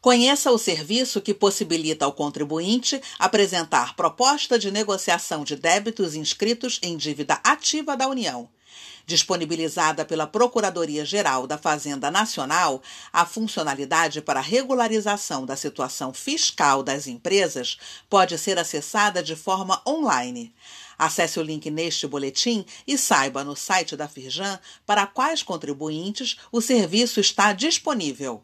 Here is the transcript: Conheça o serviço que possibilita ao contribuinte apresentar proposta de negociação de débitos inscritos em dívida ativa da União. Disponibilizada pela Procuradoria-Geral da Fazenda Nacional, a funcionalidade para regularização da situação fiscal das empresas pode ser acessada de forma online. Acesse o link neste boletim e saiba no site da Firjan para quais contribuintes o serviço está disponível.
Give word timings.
Conheça 0.00 0.50
o 0.50 0.56
serviço 0.56 1.20
que 1.20 1.34
possibilita 1.34 2.06
ao 2.06 2.12
contribuinte 2.14 2.98
apresentar 3.18 3.94
proposta 3.94 4.58
de 4.58 4.70
negociação 4.70 5.44
de 5.44 5.54
débitos 5.54 6.14
inscritos 6.14 6.80
em 6.82 6.96
dívida 6.96 7.38
ativa 7.44 7.94
da 7.94 8.08
União. 8.08 8.48
Disponibilizada 9.04 10.02
pela 10.02 10.26
Procuradoria-Geral 10.26 11.46
da 11.46 11.58
Fazenda 11.58 12.10
Nacional, 12.10 12.80
a 13.12 13.26
funcionalidade 13.26 14.22
para 14.22 14.40
regularização 14.40 15.44
da 15.44 15.54
situação 15.54 16.14
fiscal 16.14 16.82
das 16.82 17.06
empresas 17.06 17.76
pode 18.08 18.38
ser 18.38 18.58
acessada 18.58 19.22
de 19.22 19.36
forma 19.36 19.82
online. 19.86 20.54
Acesse 20.96 21.38
o 21.38 21.42
link 21.42 21.70
neste 21.70 22.06
boletim 22.06 22.64
e 22.86 22.96
saiba 22.96 23.44
no 23.44 23.54
site 23.54 23.96
da 23.96 24.08
Firjan 24.08 24.58
para 24.86 25.06
quais 25.06 25.42
contribuintes 25.42 26.38
o 26.50 26.62
serviço 26.62 27.20
está 27.20 27.52
disponível. 27.52 28.42